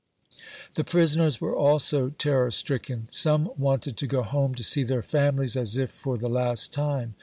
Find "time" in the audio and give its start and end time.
6.73-7.13